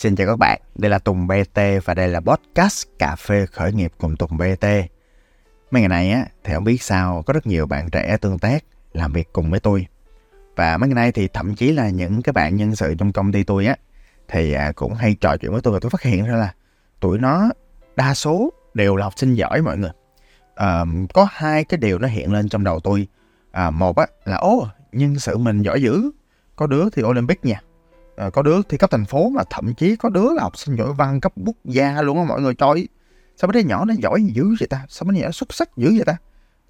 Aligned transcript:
Xin 0.00 0.16
chào 0.16 0.26
các 0.26 0.36
bạn, 0.36 0.60
đây 0.74 0.90
là 0.90 0.98
Tùng 0.98 1.26
BT 1.26 1.60
và 1.84 1.94
đây 1.94 2.08
là 2.08 2.20
podcast 2.20 2.86
Cà 2.98 3.16
phê 3.16 3.46
khởi 3.46 3.72
nghiệp 3.72 3.92
cùng 3.98 4.16
Tùng 4.16 4.36
BT. 4.36 4.64
Mấy 5.70 5.82
ngày 5.82 5.88
này 5.88 6.10
á, 6.10 6.24
thì 6.44 6.54
không 6.54 6.64
biết 6.64 6.82
sao 6.82 7.22
có 7.26 7.32
rất 7.32 7.46
nhiều 7.46 7.66
bạn 7.66 7.90
trẻ 7.90 8.16
tương 8.20 8.38
tác 8.38 8.64
làm 8.92 9.12
việc 9.12 9.28
cùng 9.32 9.50
với 9.50 9.60
tôi. 9.60 9.86
Và 10.56 10.76
mấy 10.76 10.88
ngày 10.88 10.94
nay 10.94 11.12
thì 11.12 11.28
thậm 11.28 11.54
chí 11.54 11.72
là 11.72 11.88
những 11.88 12.22
cái 12.22 12.32
bạn 12.32 12.56
nhân 12.56 12.76
sự 12.76 12.94
trong 12.94 13.12
công 13.12 13.32
ty 13.32 13.44
tôi 13.44 13.66
á, 13.66 13.76
thì 14.28 14.52
à, 14.52 14.72
cũng 14.72 14.94
hay 14.94 15.16
trò 15.20 15.36
chuyện 15.36 15.52
với 15.52 15.60
tôi 15.60 15.72
và 15.72 15.78
tôi 15.80 15.90
phát 15.90 16.02
hiện 16.02 16.26
ra 16.26 16.36
là 16.36 16.54
tụi 17.00 17.18
nó 17.18 17.50
đa 17.96 18.14
số 18.14 18.52
đều 18.74 18.96
là 18.96 19.04
học 19.04 19.12
sinh 19.16 19.34
giỏi 19.34 19.62
mọi 19.62 19.78
người. 19.78 19.90
À, 20.54 20.84
có 21.14 21.26
hai 21.30 21.64
cái 21.64 21.78
điều 21.78 21.98
nó 21.98 22.08
hiện 22.08 22.32
lên 22.32 22.48
trong 22.48 22.64
đầu 22.64 22.80
tôi. 22.80 23.08
À, 23.50 23.70
một 23.70 23.96
á, 23.96 24.06
là 24.24 24.36
ô 24.36 24.66
nhân 24.92 25.18
sự 25.18 25.38
mình 25.38 25.62
giỏi 25.62 25.82
dữ, 25.82 26.10
có 26.56 26.66
đứa 26.66 26.90
thì 26.90 27.02
Olympic 27.02 27.44
nha 27.44 27.60
à, 28.20 28.30
có 28.30 28.42
đứa 28.42 28.62
thi 28.62 28.78
cấp 28.78 28.90
thành 28.90 29.04
phố 29.04 29.28
mà 29.28 29.42
thậm 29.50 29.74
chí 29.74 29.96
có 29.96 30.08
đứa 30.08 30.32
là 30.34 30.42
học 30.42 30.56
sinh 30.56 30.76
giỏi 30.76 30.92
văn 30.92 31.20
cấp 31.20 31.32
quốc 31.46 31.56
gia 31.64 32.02
luôn 32.02 32.18
á 32.18 32.24
mọi 32.24 32.40
người. 32.40 32.54
Coi 32.54 32.88
sao 33.36 33.48
mấy 33.48 33.62
đứa 33.62 33.68
nhỏ 33.68 33.84
nó 33.84 33.94
giỏi 33.98 34.22
dữ 34.22 34.44
vậy 34.60 34.68
ta? 34.68 34.84
Sao 34.88 35.04
mấy 35.04 35.14
đứa 35.14 35.20
nhỏ 35.22 35.30
xuất 35.30 35.52
sắc 35.52 35.76
dữ 35.76 35.92
vậy 35.96 36.04
ta? 36.06 36.16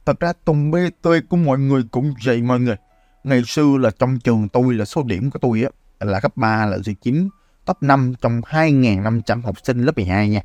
Thật 0.06 0.20
ra 0.20 0.32
tùng 0.44 0.70
bê 0.70 0.90
tươi 1.02 1.20
của 1.20 1.36
mọi 1.36 1.58
người 1.58 1.82
cũng 1.90 2.14
vậy 2.24 2.42
mọi 2.42 2.60
người. 2.60 2.76
Ngày 3.24 3.42
xưa 3.46 3.76
là 3.80 3.90
trong 3.98 4.18
trường 4.18 4.48
tôi 4.48 4.74
là 4.74 4.84
số 4.84 5.02
điểm 5.02 5.30
của 5.30 5.38
tôi 5.38 5.62
á 5.62 5.70
là 6.06 6.20
cấp 6.20 6.36
3 6.36 6.66
là 6.66 6.78
dự 6.78 6.92
chín 7.02 7.28
top 7.64 7.76
5 7.80 8.14
trong 8.20 8.40
2.500 8.40 9.42
học 9.42 9.56
sinh 9.62 9.82
lớp 9.82 9.96
12 9.96 10.28
nha. 10.28 10.40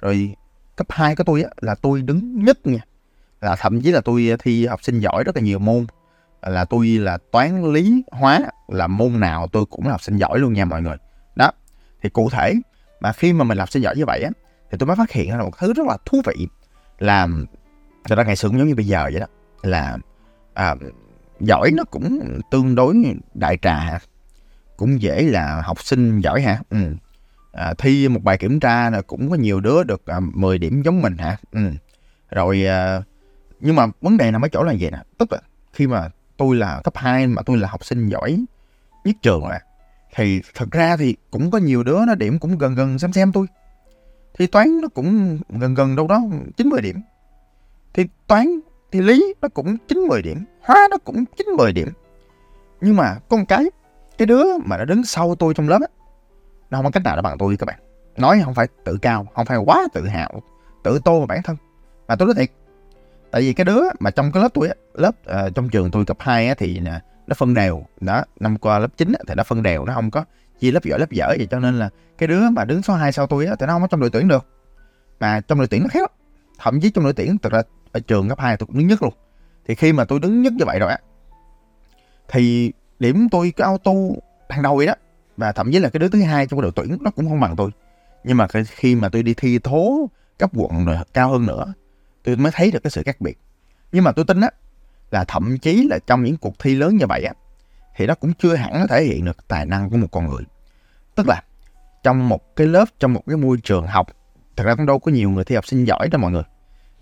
Rồi 0.00 0.34
cấp 0.76 0.86
2 0.90 1.16
của 1.16 1.24
tôi 1.24 1.42
á 1.42 1.50
là 1.60 1.74
tôi 1.74 2.02
đứng 2.02 2.44
nhất 2.44 2.66
nha. 2.66 2.80
Là 3.40 3.56
thậm 3.56 3.80
chí 3.80 3.90
là 3.90 4.00
tôi 4.00 4.28
thi 4.38 4.66
học 4.66 4.84
sinh 4.84 5.00
giỏi 5.00 5.24
rất 5.24 5.36
là 5.36 5.42
nhiều 5.42 5.58
môn 5.58 5.86
là 6.42 6.64
tôi 6.64 6.86
là 6.86 7.18
toán 7.32 7.72
lý 7.72 8.04
hóa 8.12 8.40
là 8.68 8.86
môn 8.86 9.20
nào 9.20 9.48
tôi 9.52 9.64
cũng 9.66 9.84
là 9.84 9.90
học 9.90 10.02
sinh 10.02 10.16
giỏi 10.16 10.38
luôn 10.38 10.52
nha 10.52 10.64
mọi 10.64 10.82
người 10.82 10.96
đó 11.36 11.50
thì 12.02 12.08
cụ 12.08 12.30
thể 12.30 12.54
mà 13.00 13.12
khi 13.12 13.32
mà 13.32 13.44
mình 13.44 13.58
làm 13.58 13.68
sinh 13.68 13.82
giỏi 13.82 13.96
như 13.96 14.04
vậy 14.06 14.22
á 14.22 14.30
thì 14.70 14.78
tôi 14.78 14.86
mới 14.86 14.96
phát 14.96 15.10
hiện 15.10 15.30
ra 15.30 15.38
một 15.38 15.58
thứ 15.58 15.72
rất 15.72 15.86
là 15.86 15.96
thú 16.04 16.22
vị 16.26 16.48
là 16.98 17.28
thật 18.04 18.16
ra 18.16 18.24
ngày 18.24 18.36
xưa 18.36 18.48
cũng 18.48 18.58
giống 18.58 18.68
như 18.68 18.74
bây 18.74 18.86
giờ 18.86 19.08
vậy 19.12 19.20
đó 19.20 19.26
là 19.62 19.98
à, 20.54 20.74
giỏi 21.40 21.70
nó 21.74 21.84
cũng 21.84 22.40
tương 22.50 22.74
đối 22.74 22.96
đại 23.34 23.58
trà 23.62 23.98
cũng 24.76 25.02
dễ 25.02 25.22
là 25.22 25.62
học 25.64 25.82
sinh 25.82 26.20
giỏi 26.20 26.42
hả 26.42 26.60
ừ. 26.70 26.78
à, 27.52 27.74
thi 27.78 28.08
một 28.08 28.22
bài 28.22 28.38
kiểm 28.38 28.60
tra 28.60 28.90
là 28.90 29.02
cũng 29.02 29.30
có 29.30 29.36
nhiều 29.36 29.60
đứa 29.60 29.82
được 29.82 30.06
à, 30.06 30.20
10 30.20 30.58
điểm 30.58 30.82
giống 30.82 31.02
mình 31.02 31.16
hả 31.16 31.36
ừ. 31.52 31.60
rồi 32.30 32.66
à, 32.66 33.02
nhưng 33.60 33.76
mà 33.76 33.86
vấn 34.00 34.16
đề 34.16 34.30
nằm 34.30 34.44
ở 34.44 34.48
chỗ 34.48 34.62
là 34.62 34.74
vậy 34.80 34.90
nè 34.90 34.98
tức 35.18 35.32
là 35.32 35.38
khi 35.72 35.86
mà 35.86 36.08
tôi 36.42 36.56
là 36.56 36.80
cấp 36.84 36.96
2 36.96 37.26
mà 37.26 37.42
tôi 37.42 37.56
là 37.56 37.68
học 37.68 37.84
sinh 37.84 38.08
giỏi 38.08 38.44
nhất 39.04 39.16
trường 39.22 39.44
à 39.44 39.60
thì 40.14 40.40
thật 40.54 40.70
ra 40.70 40.96
thì 40.96 41.16
cũng 41.30 41.50
có 41.50 41.58
nhiều 41.58 41.82
đứa 41.82 42.04
nó 42.06 42.14
điểm 42.14 42.38
cũng 42.38 42.58
gần 42.58 42.74
gần 42.74 42.98
xem 42.98 43.12
xem 43.12 43.32
tôi. 43.32 43.46
Thì 44.34 44.46
toán 44.46 44.80
nó 44.80 44.88
cũng 44.88 45.38
gần 45.48 45.74
gần 45.74 45.96
đâu 45.96 46.06
đó 46.06 46.20
90 46.56 46.80
điểm. 46.80 47.00
Thì 47.94 48.06
toán, 48.26 48.60
thì 48.92 49.00
lý 49.00 49.34
nó 49.42 49.48
cũng 49.48 49.76
90 49.88 50.22
điểm, 50.22 50.44
hóa 50.62 50.88
nó 50.90 50.96
cũng 51.04 51.24
90 51.36 51.72
điểm. 51.72 51.88
Nhưng 52.80 52.96
mà 52.96 53.14
có 53.28 53.36
một 53.36 53.44
cái 53.48 53.64
cái 54.18 54.26
đứa 54.26 54.44
mà 54.64 54.76
nó 54.78 54.84
đứng 54.84 55.04
sau 55.04 55.34
tôi 55.34 55.54
trong 55.54 55.68
lớp 55.68 55.80
á, 55.80 55.88
nó 56.70 56.78
không 56.78 56.84
có 56.84 56.90
cách 56.90 57.02
nào 57.02 57.16
để 57.16 57.22
bằng 57.22 57.38
tôi 57.38 57.56
các 57.56 57.66
bạn. 57.66 57.78
Nói 58.16 58.40
không 58.44 58.54
phải 58.54 58.66
tự 58.84 58.98
cao, 59.02 59.26
không 59.34 59.46
phải 59.46 59.58
quá 59.58 59.88
tự 59.92 60.06
hào, 60.06 60.42
tự 60.84 61.00
tô 61.04 61.18
vào 61.18 61.26
bản 61.26 61.42
thân. 61.42 61.56
Mà 62.08 62.16
tôi 62.16 62.26
nói 62.26 62.34
thiệt 62.34 62.50
tại 63.32 63.42
vì 63.42 63.52
cái 63.52 63.64
đứa 63.64 63.82
mà 64.00 64.10
trong 64.10 64.32
cái 64.32 64.42
lớp 64.42 64.48
tôi 64.54 64.68
á 64.68 64.74
lớp 64.94 65.14
uh, 65.46 65.54
trong 65.54 65.68
trường 65.68 65.90
tôi 65.90 66.04
cấp 66.04 66.16
2 66.20 66.48
á 66.48 66.54
thì 66.58 66.80
nè 66.80 67.00
nó 67.26 67.34
phân 67.34 67.54
đều. 67.54 67.84
Đó 68.00 68.24
năm 68.40 68.58
qua 68.58 68.78
lớp 68.78 68.88
9 68.96 69.12
á, 69.12 69.24
thì 69.28 69.34
nó 69.34 69.42
phân 69.42 69.62
đều 69.62 69.84
nó 69.84 69.94
không 69.94 70.10
có 70.10 70.24
chia 70.60 70.72
lớp 70.72 70.84
giỏi 70.84 70.98
lớp 70.98 71.10
dở 71.10 71.26
vậy 71.38 71.48
cho 71.50 71.58
nên 71.58 71.78
là 71.78 71.88
cái 72.18 72.26
đứa 72.26 72.50
mà 72.50 72.64
đứng 72.64 72.82
số 72.82 72.94
2 72.94 73.12
sau 73.12 73.26
tôi 73.26 73.46
á 73.46 73.54
thì 73.58 73.66
nó 73.66 73.72
không 73.72 73.82
có 73.82 73.88
trong 73.88 74.00
đội 74.00 74.10
tuyển 74.10 74.28
được. 74.28 74.46
Mà 75.20 75.40
trong 75.40 75.58
đội 75.58 75.66
tuyển 75.66 75.82
nó 75.82 75.88
khéo 75.88 76.06
thậm 76.58 76.80
chí 76.80 76.90
trong 76.90 77.04
đội 77.04 77.12
tuyển 77.12 77.38
thực 77.38 77.52
ra 77.52 77.62
ở 77.92 78.00
trường 78.00 78.28
cấp 78.28 78.40
2 78.40 78.56
tôi 78.56 78.66
cũng 78.66 78.78
đứng 78.78 78.86
nhất 78.86 79.02
luôn. 79.02 79.14
Thì 79.66 79.74
khi 79.74 79.92
mà 79.92 80.04
tôi 80.04 80.20
đứng 80.20 80.42
nhất 80.42 80.52
như 80.52 80.64
vậy 80.64 80.78
rồi 80.78 80.90
á 80.90 80.98
thì 82.28 82.72
điểm 82.98 83.28
tôi 83.30 83.52
cái 83.56 83.64
auto 83.64 83.92
hàng 84.48 84.62
đầu 84.62 84.76
vậy 84.76 84.86
đó. 84.86 84.94
Và 85.36 85.52
thậm 85.52 85.72
chí 85.72 85.78
là 85.78 85.88
cái 85.88 85.98
đứa 85.98 86.08
thứ 86.08 86.22
hai 86.22 86.46
trong 86.46 86.60
cái 86.60 86.62
đội 86.62 86.72
tuyển 86.74 86.98
nó 87.00 87.10
cũng 87.10 87.28
không 87.28 87.40
bằng 87.40 87.56
tôi. 87.56 87.70
Nhưng 88.24 88.36
mà 88.36 88.46
khi 88.66 88.94
mà 88.94 89.08
tôi 89.08 89.22
đi 89.22 89.34
thi 89.34 89.58
thố 89.58 90.10
cấp 90.38 90.50
quận 90.54 90.84
rồi 90.84 90.96
cao 91.14 91.30
hơn 91.30 91.46
nữa 91.46 91.74
tôi 92.24 92.36
mới 92.36 92.52
thấy 92.52 92.70
được 92.70 92.82
cái 92.82 92.90
sự 92.90 93.02
khác 93.06 93.20
biệt. 93.20 93.38
Nhưng 93.92 94.04
mà 94.04 94.12
tôi 94.12 94.24
tin 94.24 94.40
á 94.40 94.50
là 95.10 95.24
thậm 95.24 95.58
chí 95.58 95.86
là 95.90 95.98
trong 96.06 96.22
những 96.22 96.36
cuộc 96.36 96.58
thi 96.58 96.74
lớn 96.74 96.96
như 96.96 97.06
vậy 97.08 97.24
á 97.24 97.32
thì 97.96 98.06
nó 98.06 98.14
cũng 98.14 98.32
chưa 98.34 98.54
hẳn 98.54 98.80
nó 98.80 98.86
thể 98.86 99.04
hiện 99.04 99.24
được 99.24 99.48
tài 99.48 99.66
năng 99.66 99.90
của 99.90 99.96
một 99.96 100.08
con 100.10 100.28
người. 100.28 100.42
Tức 101.14 101.28
là 101.28 101.42
trong 102.02 102.28
một 102.28 102.56
cái 102.56 102.66
lớp 102.66 102.88
trong 102.98 103.12
một 103.12 103.22
cái 103.26 103.36
môi 103.36 103.56
trường 103.62 103.86
học 103.86 104.06
thật 104.56 104.64
ra 104.64 104.74
cũng 104.74 104.86
đâu 104.86 104.98
có 104.98 105.12
nhiều 105.12 105.30
người 105.30 105.44
thi 105.44 105.54
học 105.54 105.66
sinh 105.66 105.84
giỏi 105.84 106.08
đâu 106.08 106.20
mọi 106.20 106.30
người. 106.30 106.42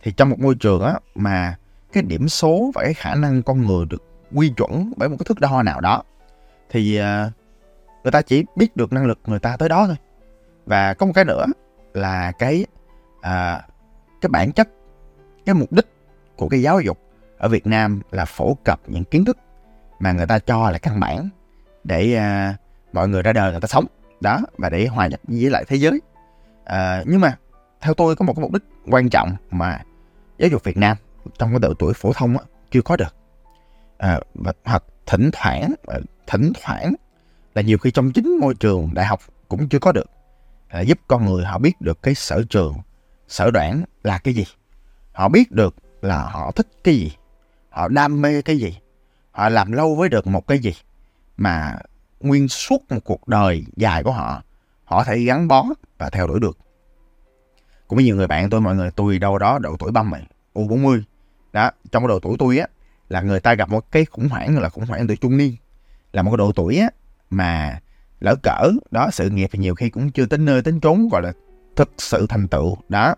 Thì 0.03 0.13
trong 0.13 0.31
một 0.31 0.39
môi 0.39 0.55
trường 0.55 0.83
á 0.83 0.95
mà 1.15 1.57
cái 1.93 2.03
điểm 2.03 2.29
số 2.29 2.71
và 2.75 2.83
cái 2.83 2.95
khả 2.95 3.15
năng 3.15 3.43
con 3.43 3.67
người 3.67 3.87
được 3.91 4.03
quy 4.33 4.53
chuẩn 4.57 4.93
bởi 4.97 5.09
một 5.09 5.17
cái 5.19 5.25
thước 5.29 5.41
đo 5.41 5.63
nào 5.63 5.81
đó 5.81 6.03
thì 6.71 6.97
à, 6.97 7.31
người 8.03 8.11
ta 8.11 8.23
chỉ 8.23 8.45
biết 8.57 8.77
được 8.77 8.93
năng 8.93 9.07
lực 9.07 9.19
người 9.27 9.39
ta 9.39 9.57
tới 9.57 9.69
đó 9.69 9.87
thôi. 9.87 9.97
Và 10.67 10.95
có 10.95 11.07
một 11.07 11.13
cái 11.15 11.25
nữa 11.25 11.47
là 11.95 12.33
cái 12.33 12.67
à, 13.21 13.63
cái 14.21 14.29
bản 14.29 14.53
chất 14.53 14.69
cái 15.47 15.55
mục 15.55 15.73
đích 15.73 15.87
của 16.37 16.49
cái 16.49 16.63
giáo 16.63 16.81
dục 16.81 16.99
ở 17.39 17.49
Việt 17.49 17.67
Nam 17.67 18.01
là 18.11 18.25
phổ 18.25 18.55
cập 18.65 18.81
những 18.87 19.05
kiến 19.05 19.25
thức 19.25 19.39
mà 19.99 20.13
người 20.13 20.27
ta 20.27 20.39
cho 20.39 20.71
là 20.71 20.79
căn 20.79 21.01
bản 21.01 21.29
để 21.85 22.15
à, 22.15 22.57
mọi 22.93 23.09
người 23.09 23.23
ra 23.23 23.33
đời 23.33 23.51
người 23.51 23.61
ta 23.61 23.69
sống. 23.69 23.87
Đó 24.21 24.41
và 24.59 24.71
để 24.71 24.87
hòa 24.87 25.07
nhập 25.07 25.21
với 25.23 25.51
lại 25.51 25.65
thế 25.69 25.77
giới. 25.77 26.01
À, 26.65 27.03
nhưng 27.07 27.21
mà 27.21 27.37
theo 27.81 27.95
tôi 27.95 28.17
có 28.17 28.25
một 28.25 28.33
cái 28.37 28.43
mục 28.43 28.53
đích 28.53 28.63
quan 28.87 29.11
trọng 29.11 29.37
mà 29.51 29.81
giáo 30.39 30.49
dục 30.49 30.65
Việt 30.65 30.77
Nam 30.77 30.97
trong 31.39 31.51
cái 31.51 31.59
độ 31.59 31.75
tuổi 31.75 31.95
phổ 31.95 32.13
thông 32.13 32.39
á, 32.39 32.45
chưa 32.71 32.83
có 32.83 32.97
được. 32.97 33.15
À, 33.99 34.21
và 34.35 34.53
hoặc 34.65 34.85
thỉnh 35.07 35.31
thoảng 35.33 35.75
à, 35.87 35.99
thỉnh 36.27 36.53
thoảng 36.63 36.95
là 37.55 37.63
nhiều 37.63 37.79
khi 37.79 37.91
trong 37.91 38.13
chính 38.13 38.39
môi 38.41 38.55
trường 38.55 38.91
đại 38.95 39.07
học 39.07 39.21
cũng 39.49 39.69
chưa 39.69 39.79
có 39.79 39.93
được 39.93 40.11
à, 40.69 40.81
giúp 40.81 40.99
con 41.09 41.27
người 41.27 41.45
họ 41.45 41.59
biết 41.59 41.81
được 41.81 42.03
cái 42.03 42.15
sở 42.15 42.43
trường 42.51 42.75
sở 43.29 43.51
đoản 43.51 43.83
là 44.03 44.19
cái 44.19 44.35
gì 44.35 44.45
họ 45.13 45.29
biết 45.29 45.53
được 45.53 45.75
là 46.03 46.23
họ 46.23 46.53
thích 46.53 46.69
cái 46.85 46.95
gì. 46.95 47.13
Họ 47.71 47.89
đam 47.89 48.23
mê 48.23 48.43
cái 48.43 48.59
gì. 48.59 48.79
Họ 49.31 49.49
làm 49.49 49.73
lâu 49.73 49.95
với 49.95 50.09
được 50.09 50.27
một 50.27 50.47
cái 50.47 50.59
gì. 50.59 50.73
Mà 51.37 51.77
nguyên 52.21 52.49
suốt 52.49 52.93
một 52.93 53.01
cuộc 53.05 53.29
đời 53.29 53.65
dài 53.77 54.03
của 54.03 54.13
họ 54.13 54.43
họ 54.91 55.05
thể 55.05 55.19
gắn 55.19 55.49
bó 55.49 55.65
và 55.99 56.11
theo 56.11 56.27
đuổi 56.27 56.41
được. 56.41 56.59
Cũng 57.89 57.97
có 57.97 58.03
nhiều 58.03 58.17
người 58.17 58.27
bạn 58.27 58.51
tôi 58.51 58.61
mọi 58.61 58.77
người 58.77 58.91
tôi 58.91 59.19
đâu 59.19 59.39
đó 59.39 59.59
độ 59.59 59.77
tuổi 59.79 59.93
băm 59.93 60.11
rồi 60.11 60.21
u 60.53 60.69
40 60.69 61.05
đó 61.53 61.71
trong 61.93 62.03
cái 62.03 62.09
độ 62.09 62.19
tuổi 62.19 62.37
tôi 62.39 62.59
á 62.59 62.67
là 63.09 63.21
người 63.21 63.41
ta 63.41 63.55
gặp 63.55 63.69
một 63.69 63.93
cái 63.93 64.05
khủng 64.05 64.29
hoảng 64.29 64.59
là 64.59 64.69
khủng 64.69 64.85
hoảng 64.85 65.07
tuổi 65.07 65.17
trung 65.17 65.37
niên. 65.37 65.57
Là 66.13 66.23
một 66.23 66.31
cái 66.31 66.37
độ 66.37 66.53
tuổi 66.53 66.77
á 66.77 66.91
mà 67.31 67.81
lỡ 68.21 68.35
cỡ 68.43 68.71
đó 68.91 69.11
sự 69.13 69.31
nghiệp 69.31 69.51
thì 69.53 69.59
nhiều 69.59 69.75
khi 69.75 69.91
cũng 69.91 70.11
chưa 70.11 70.27
tính 70.27 70.45
nơi 70.45 70.63
tính 70.63 70.81
chốn 70.81 71.09
gọi 71.09 71.23
là 71.23 71.33
thực 71.77 71.91
sự 71.99 72.27
thành 72.29 72.49
tựu. 72.49 72.77
Đó 72.89 73.15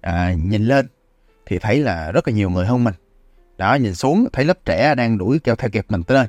à, 0.00 0.34
nhìn 0.44 0.64
lên 0.64 0.88
thì 1.46 1.58
thấy 1.58 1.78
là 1.78 2.12
rất 2.12 2.28
là 2.28 2.34
nhiều 2.34 2.50
người 2.50 2.66
hơn 2.66 2.84
mình. 2.84 2.94
Đó 3.56 3.74
nhìn 3.74 3.94
xuống 3.94 4.26
thấy 4.32 4.44
lớp 4.44 4.58
trẻ 4.64 4.94
đang 4.94 5.18
đuổi 5.18 5.40
theo 5.44 5.56
theo 5.56 5.70
kịp 5.70 5.86
mình 5.88 6.02
tới 6.02 6.16
đây. 6.16 6.26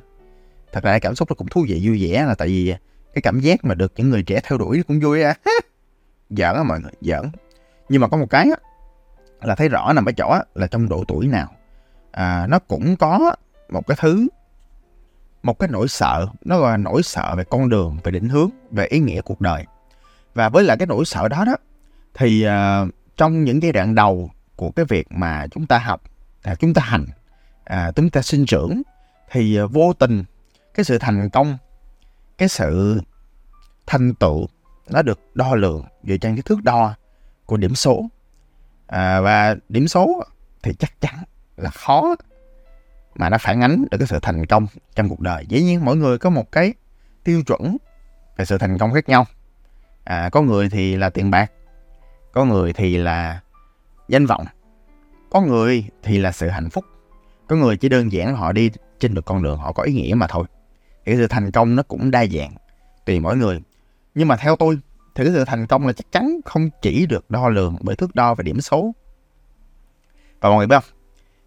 Thật 0.72 0.84
ra 0.84 0.98
cảm 0.98 1.14
xúc 1.14 1.30
nó 1.30 1.34
cũng 1.34 1.48
thú 1.48 1.66
vị 1.68 1.80
vui 1.84 2.02
vẻ 2.02 2.24
là 2.24 2.34
tại 2.34 2.48
vì 2.48 2.68
à, 2.68 2.78
cái 3.14 3.22
cảm 3.22 3.40
giác 3.40 3.64
mà 3.64 3.74
được 3.74 3.92
những 3.96 4.10
người 4.10 4.22
trẻ 4.22 4.40
theo 4.44 4.58
đuổi 4.58 4.82
cũng 4.88 5.00
vui 5.00 5.22
á. 5.22 5.34
Giỡn 6.30 6.54
á 6.56 6.62
mọi 6.62 6.80
người 6.80 6.92
giỡn. 7.00 7.30
Nhưng 7.88 8.00
mà 8.00 8.08
có 8.08 8.16
một 8.16 8.30
cái 8.30 8.46
á, 8.50 8.56
là 9.42 9.54
thấy 9.54 9.68
rõ 9.68 9.92
nằm 9.92 10.04
ở 10.04 10.12
chỗ 10.12 10.28
á, 10.28 10.42
là 10.54 10.66
trong 10.66 10.88
độ 10.88 11.04
tuổi 11.08 11.26
nào. 11.26 11.52
À, 12.10 12.46
nó 12.50 12.58
cũng 12.58 12.96
có 12.96 13.36
một 13.68 13.86
cái 13.86 13.96
thứ 14.00 14.28
một 15.42 15.58
cái 15.58 15.68
nỗi 15.72 15.88
sợ 15.88 16.26
nó 16.44 16.58
gọi 16.58 16.70
là 16.70 16.76
nỗi 16.76 17.02
sợ 17.02 17.34
về 17.36 17.44
con 17.44 17.68
đường 17.68 17.98
về 18.04 18.12
định 18.12 18.28
hướng 18.28 18.50
về 18.70 18.86
ý 18.86 18.98
nghĩa 18.98 19.20
cuộc 19.20 19.40
đời. 19.40 19.64
Và 20.34 20.48
với 20.48 20.64
lại 20.64 20.76
cái 20.76 20.86
nỗi 20.86 21.04
sợ 21.04 21.28
đó 21.28 21.44
đó 21.44 21.56
thì 22.14 22.46
uh, 22.46 22.88
trong 23.16 23.44
những 23.44 23.62
giai 23.62 23.72
đoạn 23.72 23.94
đầu 23.94 24.30
của 24.58 24.70
cái 24.70 24.84
việc 24.84 25.06
mà 25.12 25.46
chúng 25.50 25.66
ta 25.66 25.78
học 25.78 26.02
à, 26.42 26.54
chúng 26.54 26.74
ta 26.74 26.82
hành 26.82 27.06
à, 27.64 27.92
chúng 27.96 28.10
ta 28.10 28.22
sinh 28.22 28.46
trưởng 28.46 28.82
thì 29.30 29.58
à, 29.58 29.66
vô 29.66 29.92
tình 29.92 30.24
cái 30.74 30.84
sự 30.84 30.98
thành 30.98 31.30
công 31.30 31.58
cái 32.38 32.48
sự 32.48 33.00
thành 33.86 34.14
tựu 34.14 34.46
nó 34.90 35.02
được 35.02 35.20
đo 35.34 35.54
lường 35.54 35.84
dựa 36.02 36.16
trên 36.16 36.36
cái 36.36 36.42
thước 36.42 36.64
đo 36.64 36.94
của 37.46 37.56
điểm 37.56 37.74
số. 37.74 38.06
À, 38.86 39.20
và 39.20 39.56
điểm 39.68 39.88
số 39.88 40.24
thì 40.62 40.74
chắc 40.78 41.00
chắn 41.00 41.14
là 41.56 41.70
khó 41.70 42.16
mà 43.14 43.28
nó 43.28 43.38
phản 43.38 43.60
ánh 43.60 43.84
được 43.90 43.98
cái 43.98 44.06
sự 44.06 44.18
thành 44.22 44.46
công 44.46 44.66
trong 44.94 45.08
cuộc 45.08 45.20
đời. 45.20 45.46
Dĩ 45.48 45.62
nhiên 45.62 45.84
mỗi 45.84 45.96
người 45.96 46.18
có 46.18 46.30
một 46.30 46.52
cái 46.52 46.74
tiêu 47.24 47.42
chuẩn 47.46 47.76
về 48.36 48.44
sự 48.44 48.58
thành 48.58 48.78
công 48.78 48.92
khác 48.92 49.08
nhau. 49.08 49.26
À, 50.04 50.28
có 50.32 50.42
người 50.42 50.68
thì 50.68 50.96
là 50.96 51.10
tiền 51.10 51.30
bạc 51.30 51.52
có 52.32 52.44
người 52.44 52.72
thì 52.72 52.96
là 52.96 53.40
danh 54.08 54.26
vọng. 54.26 54.44
Có 55.30 55.40
người 55.40 55.88
thì 56.02 56.18
là 56.18 56.32
sự 56.32 56.48
hạnh 56.48 56.70
phúc 56.70 56.84
có 57.48 57.56
người 57.56 57.76
chỉ 57.76 57.88
đơn 57.88 58.12
giản 58.12 58.36
họ 58.36 58.52
đi 58.52 58.70
trên 59.00 59.14
được 59.14 59.24
con 59.24 59.42
đường 59.42 59.58
họ 59.58 59.72
có 59.72 59.82
ý 59.82 59.92
nghĩa 59.92 60.14
mà 60.14 60.26
thôi. 60.26 60.44
Thì 61.04 61.12
cái 61.12 61.16
sự 61.16 61.26
thành 61.26 61.50
công 61.50 61.76
nó 61.76 61.82
cũng 61.82 62.10
đa 62.10 62.26
dạng 62.26 62.52
tùy 63.04 63.20
mỗi 63.20 63.36
người. 63.36 63.60
Nhưng 64.14 64.28
mà 64.28 64.36
theo 64.36 64.56
tôi 64.56 64.78
thì 65.14 65.24
cái 65.24 65.32
sự 65.34 65.44
thành 65.44 65.66
công 65.66 65.86
là 65.86 65.92
chắc 65.92 66.12
chắn 66.12 66.40
không 66.44 66.70
chỉ 66.82 67.06
được 67.06 67.30
đo 67.30 67.48
lường 67.48 67.76
bởi 67.80 67.96
thước 67.96 68.14
đo 68.14 68.34
và 68.34 68.42
điểm 68.42 68.60
số. 68.60 68.94
Và 70.40 70.48
mọi 70.48 70.58
người 70.58 70.66
biết 70.66 70.76
không? 70.80 70.98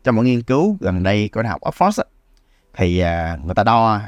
Trong 0.04 0.16
một 0.16 0.22
nghiên 0.22 0.42
cứu 0.42 0.78
gần 0.80 1.04
đây 1.04 1.30
của 1.34 1.44
đại 1.44 1.52
học 1.52 1.62
Oxford 1.62 2.04
thì 2.74 3.00
à, 3.00 3.38
người 3.46 3.56
ta 3.56 3.64
đo 3.64 4.02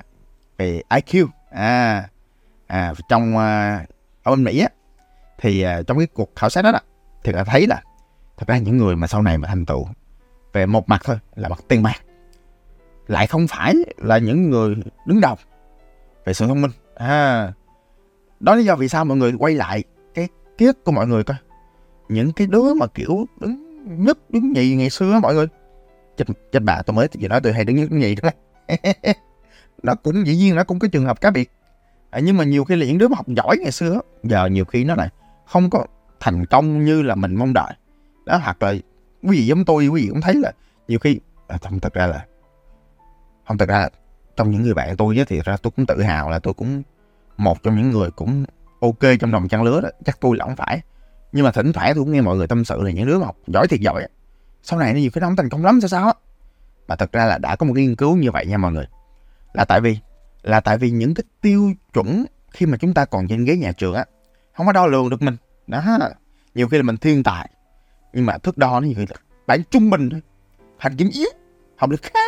về 0.58 0.82
IQ 0.90 1.28
à, 1.52 2.08
à 2.68 2.94
trong 3.10 3.38
à, 3.38 3.86
ở 4.24 4.32
bên 4.32 4.44
Mỹ 4.44 4.60
á, 4.60 4.70
thì 5.38 5.62
à, 5.62 5.82
trong 5.88 5.98
cái 5.98 6.08
cuộc 6.08 6.36
khảo 6.36 6.50
sát 6.50 6.62
đó, 6.62 6.72
đó 6.72 6.80
thì 7.24 7.32
người 7.34 7.44
ta 7.46 7.52
thấy 7.52 7.68
là 7.68 7.82
thật 8.38 8.48
ra 8.48 8.58
những 8.58 8.78
người 8.78 8.96
mà 8.96 9.08
sau 9.08 9.22
này 9.22 9.38
mà 9.38 9.48
thành 9.48 9.66
tựu 9.66 9.86
về 10.54 10.66
một 10.66 10.90
mặt 10.90 11.02
thôi 11.04 11.18
là 11.36 11.50
mặt 11.50 11.60
tiền 11.68 11.84
bạc. 11.84 12.02
Lại 13.08 13.28
không 13.28 13.48
phải 13.48 13.76
là 13.98 14.18
những 14.18 14.50
người 14.50 14.76
đứng 15.06 15.22
đầu 15.22 15.36
về 16.26 16.34
sự 16.34 16.48
thông 16.48 16.62
minh. 16.62 16.72
À 16.96 17.54
đó 18.40 18.56
lý 18.56 18.66
do 18.66 18.76
vì 18.76 18.88
sao 18.88 19.06
mọi 19.06 19.18
người 19.18 19.34
quay 19.40 19.54
lại 19.56 19.84
cái 20.14 20.28
ký 20.58 20.66
ức 20.66 20.84
của 20.84 20.92
mọi 20.92 21.08
người 21.08 21.24
coi. 21.24 21.38
Những 22.10 22.32
cái 22.32 22.48
đứa 22.48 22.74
mà 22.74 22.88
kiểu 22.88 23.26
đứng 23.40 23.64
nhất 24.04 24.18
đứng 24.30 24.54
nhì 24.54 24.76
ngày 24.76 24.90
xưa 24.90 25.20
mọi 25.20 25.34
người. 25.36 25.48
Chết 26.18 26.26
chết 26.52 26.60
bà 26.64 26.82
tôi 26.82 26.96
mới 26.96 27.08
gì 27.14 27.28
nói 27.28 27.42
tôi 27.44 27.54
hay 27.54 27.66
đứng 27.66 27.76
nhất 27.76 27.90
đứng 27.90 28.00
nhì 28.00 28.16
đó. 28.16 28.30
Nó 29.84 29.96
cũng 29.96 30.28
dĩ 30.28 30.36
nhiên 30.36 30.56
nó 30.56 30.64
cũng 30.64 30.80
có 30.80 30.88
trường 30.92 31.06
hợp 31.06 31.22
cá 31.22 31.32
biệt. 31.32 31.52
À, 32.10 32.20
nhưng 32.20 32.38
mà 32.38 32.44
nhiều 32.44 32.64
khi 32.64 32.76
là 32.76 32.86
những 32.86 32.98
đứa 32.98 33.08
mà 33.08 33.16
học 33.16 33.28
giỏi 33.28 33.58
ngày 33.62 33.72
xưa 33.72 34.02
giờ 34.24 34.46
nhiều 34.46 34.66
khi 34.66 34.84
nó 34.84 34.96
lại 34.96 35.10
không 35.46 35.70
có 35.70 35.86
thành 36.20 36.46
công 36.46 36.86
như 36.86 37.02
là 37.02 37.16
mình 37.16 37.36
mong 37.36 37.54
đợi 37.54 37.74
đó 38.26 38.38
hoặc 38.38 38.64
là 38.64 38.74
quý 39.22 39.30
vị 39.30 39.46
giống 39.46 39.66
tôi 39.66 39.88
quý 39.88 40.02
vị 40.02 40.08
cũng 40.10 40.22
thấy 40.22 40.36
là 40.36 40.52
nhiều 40.88 41.00
khi 41.00 41.20
à, 41.48 41.58
không 41.62 41.80
thật 41.80 41.94
ra 41.94 42.08
là 42.08 42.26
không 43.48 43.58
thật 43.58 43.70
ra 43.70 43.80
là 43.80 43.90
trong 44.36 44.52
những 44.52 44.62
người 44.62 44.74
bạn 44.74 44.98
tôi 44.98 45.26
thì 45.28 45.42
ra 45.46 45.58
tôi 45.58 45.72
cũng 45.76 45.86
tự 45.86 46.02
hào 46.02 46.30
là 46.30 46.40
tôi 46.40 46.54
cũng 46.54 46.84
một 47.38 47.64
trong 47.64 47.76
những 47.76 47.90
người 47.90 48.12
cũng 48.12 48.46
ok 48.82 49.00
trong 49.20 49.32
đồng 49.32 49.48
trang 49.48 49.64
lứa 49.64 49.82
đó. 49.82 49.90
Chắc 50.06 50.22
tôi 50.22 50.38
là 50.38 50.46
không 50.46 50.56
phải. 50.56 50.82
Nhưng 51.32 51.46
mà 51.46 51.52
thỉnh 51.52 51.74
thoảng 51.74 51.92
tôi 51.96 52.04
cũng 52.04 52.12
nghe 52.12 52.22
mọi 52.22 52.38
người 52.38 52.48
tâm 52.48 52.66
sự 52.66 52.82
là 52.82 52.92
những 52.92 53.08
đứa 53.08 53.20
mà 53.20 53.26
học 53.26 53.38
giỏi 53.48 53.68
thiệt 53.68 53.80
giỏi 53.80 54.08
sau 54.64 54.80
này 54.80 54.94
nó 54.94 55.00
nhiều 55.00 55.12
khi 55.14 55.22
nó 55.22 55.28
không 55.28 55.36
thành 55.36 55.50
công 55.50 55.66
lắm 55.66 55.82
sao 55.82 55.88
sao 55.88 56.08
á? 56.08 56.14
Mà 56.88 56.96
thật 56.96 57.12
ra 57.12 57.26
là 57.26 57.38
đã 57.38 57.56
có 57.56 57.66
một 57.66 57.74
cái 57.76 57.86
nghiên 57.86 57.96
cứu 57.96 58.16
như 58.16 58.32
vậy 58.32 58.46
nha 58.46 58.58
mọi 58.58 58.72
người. 58.72 58.86
Là 59.54 59.66
tại 59.66 59.82
vì 59.82 59.98
là 60.44 60.60
tại 60.60 60.78
vì 60.78 60.92
những 60.92 61.14
cái 61.14 61.24
tiêu 61.42 61.74
chuẩn 61.94 62.26
khi 62.52 62.66
mà 62.66 62.78
chúng 62.78 62.94
ta 62.94 63.06
còn 63.06 63.28
trên 63.28 63.46
ghế 63.46 63.56
nhà 63.56 63.72
trường 63.72 63.94
á 63.94 64.06
không 64.58 64.66
có 64.66 64.72
đo 64.72 64.88
lường 64.88 65.10
được 65.10 65.22
mình. 65.22 65.38
Đó. 65.68 65.98
Nhiều 66.56 66.68
khi 66.68 66.78
là 66.78 66.84
mình 66.84 66.98
thiên 66.98 67.24
tài 67.24 67.50
nhưng 68.14 68.26
mà 68.26 68.38
thước 68.38 68.58
đo 68.58 68.80
nó 68.80 68.88
như 68.88 68.94
là 68.98 69.16
bạn 69.48 69.64
trung 69.72 69.90
bình 69.90 70.10
thôi. 70.10 70.22
Thành 70.80 70.98
kiểm 70.98 71.10
yếu 71.14 71.30
học 71.76 71.90
được 71.90 72.02
khá. 72.02 72.20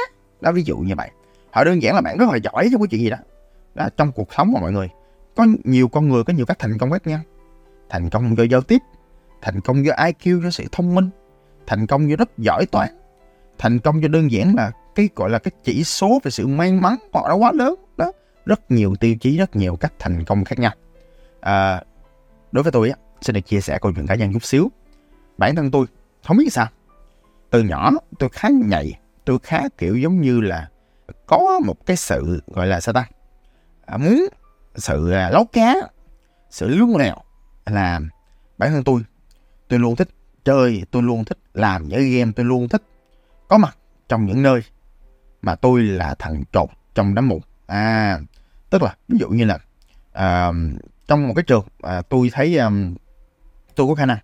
Đó 0.42 0.52
ví 0.52 0.64
dụ 0.64 0.78
như 0.78 0.96
vậy. 0.98 1.10
Họ 1.52 1.64
đơn 1.64 1.82
giản 1.82 1.96
là 1.96 2.02
bạn 2.02 2.18
rất 2.18 2.26
là 2.30 2.38
giỏi 2.38 2.70
trong 2.72 2.82
cái 2.82 2.88
chuyện 2.88 3.02
gì 3.02 3.10
đó. 3.10 3.18
Đó 3.76 3.90
trong 3.98 4.12
cuộc 4.12 4.34
sống 4.34 4.52
mà 4.52 4.62
mọi 4.62 4.72
người 4.72 4.90
có 5.36 5.46
nhiều 5.64 5.88
con 5.88 6.10
người 6.10 6.24
có 6.24 6.34
nhiều 6.34 6.46
cách 6.46 6.60
thành 6.60 6.78
công 6.78 6.92
khác 6.92 7.08
nhau. 7.08 7.20
Thành 7.90 8.10
công 8.10 8.38
do 8.38 8.44
giao 8.44 8.62
tiếp 8.62 8.82
thành 9.42 9.62
công 9.62 9.86
do 9.86 9.94
IQ 9.94 10.44
do 10.44 10.50
sự 10.50 10.64
thông 10.72 10.96
minh 10.96 11.10
thành 11.68 11.88
công 11.88 12.10
do 12.10 12.16
rất 12.16 12.30
giỏi 12.38 12.66
toán 12.66 12.90
thành 13.58 13.80
công 13.80 14.02
do 14.04 14.08
đơn 14.08 14.32
giản 14.32 14.56
là 14.56 14.72
cái 14.96 15.10
gọi 15.16 15.30
là 15.30 15.40
cái 15.40 15.52
chỉ 15.64 15.84
số 15.84 16.20
về 16.24 16.32
sự 16.32 16.48
may 16.48 16.72
mắn 16.72 16.96
họ 17.14 17.30
đã 17.30 17.34
quá 17.34 17.52
lớn. 17.56 17.76
Đó 17.98 18.12
rất 18.46 18.72
nhiều 18.72 18.96
tiêu 19.00 19.16
chí 19.16 19.38
rất 19.38 19.56
nhiều 19.56 19.76
cách 19.76 19.94
thành 20.00 20.24
công 20.24 20.46
khác 20.46 20.60
nhau. 20.60 20.72
À, 21.40 21.84
đối 22.52 22.64
với 22.64 22.72
tôi 22.72 22.90
á 22.90 22.96
xin 23.22 23.34
được 23.34 23.42
chia 23.42 23.62
sẻ 23.62 23.78
câu 23.82 23.92
chuyện 23.96 24.08
cá 24.08 24.16
nhân 24.16 24.34
chút 24.34 24.44
xíu 24.44 24.72
bản 25.38 25.56
thân 25.56 25.72
tôi 25.72 25.86
không 26.24 26.38
biết 26.38 26.54
sao. 26.54 26.68
Từ 27.50 27.64
nhỏ 27.64 27.92
tôi 28.20 28.30
khá 28.30 28.50
nhạy 28.50 29.00
tôi 29.26 29.40
khá 29.44 29.62
kiểu 29.78 29.98
giống 29.98 30.22
như 30.22 30.42
là 30.42 30.70
có 31.26 31.60
một 31.66 31.86
cái 31.86 31.98
sự 31.98 32.42
gọi 32.48 32.68
là 32.68 32.80
sao 32.82 32.94
ta? 32.94 33.08
À, 33.86 33.98
muốn 33.98 34.28
sự 34.76 35.12
à, 35.12 35.30
lóc 35.30 35.48
cá 35.54 35.76
sự 36.50 36.68
lung 36.68 36.98
lèo 36.98 37.16
là 37.66 38.00
bản 38.58 38.72
thân 38.72 38.84
tôi 38.84 39.02
tôi 39.68 39.80
luôn 39.80 39.96
thích 39.96 40.10
chơi 40.46 40.84
tôi 40.92 41.04
luôn 41.04 41.26
thích 41.26 41.38
làm 41.54 41.88
những 41.88 42.12
game 42.12 42.32
tôi 42.36 42.46
luôn 42.46 42.68
thích 42.70 42.84
có 43.48 43.58
mặt 43.58 43.78
trong 44.10 44.26
những 44.26 44.44
nơi 44.44 44.62
mà 45.42 45.56
tôi 45.56 45.84
là 45.84 46.16
thằng 46.20 46.44
trột 46.52 46.70
trong 46.96 47.16
đám 47.16 47.28
mục 47.28 47.42
à 47.68 48.20
tức 48.70 48.84
là 48.84 48.96
ví 49.08 49.18
dụ 49.20 49.30
như 49.30 49.46
là 49.46 49.60
à, 50.14 50.52
trong 51.08 51.28
một 51.28 51.34
cái 51.36 51.44
trường 51.44 51.66
à, 51.82 52.02
tôi 52.02 52.30
thấy 52.34 52.58
um, 52.58 52.96
tôi 53.76 53.88
có 53.88 53.96
khả 53.96 54.06
năng 54.06 54.18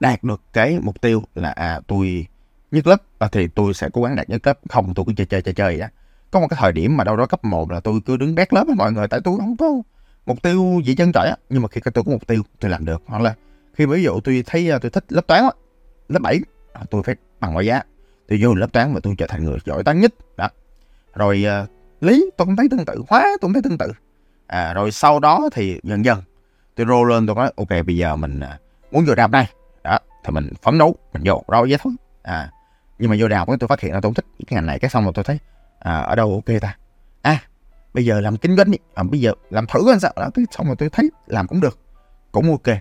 đạt 0.00 0.24
được 0.24 0.40
cái 0.52 0.78
mục 0.82 1.00
tiêu 1.00 1.22
là 1.34 1.50
à 1.50 1.80
tôi 1.86 2.26
nhất 2.70 2.86
lớp 2.86 3.02
à, 3.18 3.28
thì 3.32 3.48
tôi 3.54 3.74
sẽ 3.74 3.88
cố 3.92 4.02
gắng 4.02 4.16
đạt 4.16 4.28
nhất 4.28 4.46
lớp 4.46 4.58
không 4.68 4.94
tôi 4.94 5.04
cứ 5.06 5.12
chơi 5.16 5.26
chơi 5.26 5.42
chơi 5.42 5.54
chơi 5.54 5.78
đó 5.78 5.86
có 6.30 6.40
một 6.40 6.46
cái 6.50 6.58
thời 6.60 6.72
điểm 6.72 6.96
mà 6.96 7.04
đâu 7.04 7.16
đó 7.16 7.26
cấp 7.26 7.44
1 7.44 7.70
là 7.70 7.80
tôi 7.80 8.00
cứ 8.06 8.16
đứng 8.16 8.34
bét 8.34 8.52
lớp 8.54 8.64
với 8.66 8.76
mọi 8.76 8.92
người 8.92 9.08
tại 9.08 9.20
tôi 9.24 9.36
không 9.38 9.56
có 9.56 9.82
mục 10.26 10.42
tiêu 10.42 10.80
gì 10.84 10.94
chân 10.94 11.12
trời 11.12 11.28
á. 11.28 11.36
Nhưng 11.50 11.62
mà 11.62 11.68
khi 11.68 11.80
tôi 11.94 12.04
có 12.04 12.12
mục 12.12 12.26
tiêu 12.26 12.42
tôi 12.60 12.70
làm 12.70 12.84
được. 12.84 13.02
Hoặc 13.06 13.22
là 13.22 13.34
khi 13.74 13.86
ví 13.86 14.02
dụ 14.02 14.20
tôi 14.20 14.44
thấy 14.46 14.70
à, 14.70 14.78
tôi 14.78 14.90
thích 14.90 15.04
lớp 15.08 15.26
toán 15.26 15.42
á 15.42 15.50
lớp 16.08 16.20
7 16.22 16.40
à, 16.72 16.82
tôi 16.90 17.02
phải 17.02 17.16
bằng 17.40 17.54
mọi 17.54 17.66
giá. 17.66 17.82
Tôi 18.28 18.38
vô 18.42 18.54
lớp 18.54 18.72
toán 18.72 18.94
và 18.94 19.00
tôi 19.02 19.14
trở 19.18 19.26
thành 19.26 19.44
người 19.44 19.58
giỏi 19.64 19.84
toán 19.84 20.00
nhất. 20.00 20.14
Đó. 20.36 20.48
Rồi 21.14 21.44
uh, 21.62 21.70
lý 22.02 22.30
tôi 22.36 22.46
cũng 22.46 22.56
thấy 22.56 22.68
tương 22.70 22.84
tự 22.84 23.02
hóa 23.08 23.22
tôi 23.22 23.38
cũng 23.40 23.52
thấy 23.52 23.62
tương 23.62 23.78
tự. 23.78 23.92
À, 24.46 24.74
rồi 24.74 24.90
sau 24.90 25.20
đó 25.20 25.48
thì 25.52 25.80
dần 25.82 26.04
dần 26.04 26.22
tôi 26.74 26.86
rô 26.86 27.04
lên 27.04 27.26
tôi 27.26 27.36
nói 27.36 27.52
ok 27.56 27.86
bây 27.86 27.96
giờ 27.96 28.16
mình 28.16 28.40
uh, 28.40 28.92
muốn 28.92 29.04
vô 29.04 29.14
đại 29.14 29.24
học 29.24 29.30
này 29.30 29.48
thì 30.24 30.30
mình 30.32 30.52
phấn 30.62 30.78
đấu 30.78 30.96
mình 31.12 31.22
vô 31.26 31.42
rồi 31.48 31.66
vậy 31.68 31.78
thôi 31.82 31.92
à 32.22 32.50
nhưng 32.98 33.10
mà 33.10 33.16
vô 33.18 33.28
đại 33.28 33.38
học 33.38 33.48
tôi 33.60 33.68
phát 33.68 33.80
hiện 33.80 33.92
là 33.92 34.00
tôi 34.00 34.08
không 34.08 34.14
thích 34.14 34.26
cái 34.46 34.56
ngành 34.56 34.66
này. 34.66 34.78
Cái 34.78 34.90
xong 34.90 35.04
rồi 35.04 35.12
tôi 35.12 35.24
thấy 35.24 35.38
à, 35.78 35.98
ở 35.98 36.14
đâu 36.14 36.32
ok 36.32 36.60
ta? 36.60 36.76
À 37.22 37.42
bây 37.94 38.04
giờ 38.04 38.20
làm 38.20 38.36
kinh 38.36 38.56
doanh 38.56 38.70
đi. 38.70 38.78
À, 38.94 39.02
bây 39.02 39.20
giờ 39.20 39.32
làm 39.50 39.66
thử 39.66 39.80
coi 39.86 40.00
sao. 40.00 40.12
Đó 40.16 40.30
cái 40.34 40.44
xong 40.50 40.66
rồi 40.66 40.76
tôi 40.76 40.88
thấy 40.90 41.10
làm 41.26 41.46
cũng 41.46 41.60
được 41.60 41.78
cũng 42.32 42.50
ok. 42.50 42.76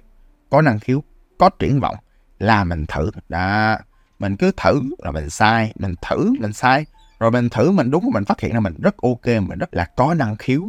Có 0.49 0.61
năng 0.61 0.79
khiếu 0.79 1.03
có 1.37 1.49
triển 1.49 1.79
vọng. 1.79 1.95
Là 2.39 2.63
mình 2.63 2.85
thử. 2.85 3.11
Đó 3.29 3.77
mình 4.19 4.35
cứ 4.35 4.51
thử 4.57 4.81
là 4.97 5.11
mình 5.11 5.29
sai. 5.29 5.73
Mình 5.75 5.95
thử 6.01 6.33
mình 6.39 6.53
sai. 6.53 6.85
Rồi 7.19 7.31
mình 7.31 7.49
thử 7.49 7.71
mình 7.71 7.91
đúng 7.91 8.09
mình 8.13 8.25
phát 8.25 8.39
hiện 8.39 8.53
là 8.53 8.59
mình 8.59 8.75
rất 8.81 8.95
ok 8.97 9.25
mình 9.25 9.59
rất 9.59 9.73
là 9.73 9.85
có 9.85 10.13
năng 10.13 10.35
khiếu 10.35 10.63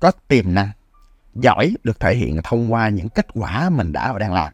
có 0.00 0.12
tiềm 0.28 0.54
năng 0.54 0.70
giỏi 1.34 1.74
được 1.84 2.00
thể 2.00 2.14
hiện 2.14 2.40
thông 2.44 2.72
qua 2.72 2.88
những 2.88 3.08
kết 3.08 3.26
quả 3.34 3.70
mình 3.70 3.92
đã 3.92 4.12
và 4.12 4.18
đang 4.18 4.32
làm 4.32 4.52